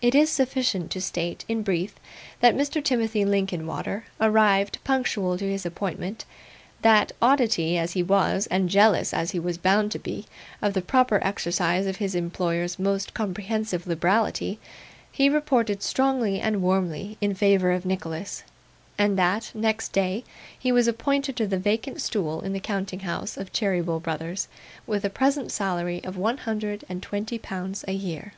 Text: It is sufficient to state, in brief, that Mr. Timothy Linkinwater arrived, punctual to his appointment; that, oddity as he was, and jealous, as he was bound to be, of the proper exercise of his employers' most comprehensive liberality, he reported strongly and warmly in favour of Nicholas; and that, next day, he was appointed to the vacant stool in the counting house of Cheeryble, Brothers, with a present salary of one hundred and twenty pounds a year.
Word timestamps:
It 0.00 0.14
is 0.14 0.30
sufficient 0.30 0.90
to 0.92 1.00
state, 1.02 1.44
in 1.46 1.60
brief, 1.62 1.96
that 2.40 2.54
Mr. 2.56 2.82
Timothy 2.82 3.26
Linkinwater 3.26 4.04
arrived, 4.18 4.78
punctual 4.82 5.36
to 5.36 5.44
his 5.44 5.66
appointment; 5.66 6.24
that, 6.80 7.12
oddity 7.20 7.76
as 7.76 7.92
he 7.92 8.02
was, 8.02 8.46
and 8.46 8.70
jealous, 8.70 9.12
as 9.12 9.32
he 9.32 9.38
was 9.38 9.58
bound 9.58 9.92
to 9.92 9.98
be, 9.98 10.24
of 10.62 10.72
the 10.72 10.80
proper 10.80 11.20
exercise 11.22 11.84
of 11.86 11.96
his 11.96 12.14
employers' 12.14 12.78
most 12.78 13.12
comprehensive 13.12 13.86
liberality, 13.86 14.58
he 15.12 15.28
reported 15.28 15.82
strongly 15.82 16.40
and 16.40 16.62
warmly 16.62 17.18
in 17.20 17.34
favour 17.34 17.70
of 17.72 17.84
Nicholas; 17.84 18.44
and 18.96 19.18
that, 19.18 19.50
next 19.52 19.92
day, 19.92 20.24
he 20.58 20.72
was 20.72 20.88
appointed 20.88 21.36
to 21.36 21.46
the 21.46 21.58
vacant 21.58 22.00
stool 22.00 22.40
in 22.40 22.54
the 22.54 22.58
counting 22.60 23.00
house 23.00 23.36
of 23.36 23.52
Cheeryble, 23.52 24.00
Brothers, 24.00 24.48
with 24.86 25.04
a 25.04 25.10
present 25.10 25.52
salary 25.52 26.02
of 26.04 26.16
one 26.16 26.38
hundred 26.38 26.84
and 26.88 27.02
twenty 27.02 27.38
pounds 27.38 27.84
a 27.86 27.92
year. 27.92 28.32